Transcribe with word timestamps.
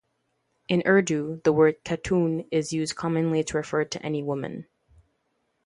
In 0.67 0.81
Urdu, 0.87 1.41
the 1.43 1.53
word 1.53 1.83
"khatun" 1.85 2.47
is 2.49 2.73
used 2.73 2.95
commonly 2.95 3.43
to 3.43 3.57
refer 3.57 3.85
to 3.85 4.03
any 4.03 4.23
woman. 4.23 4.65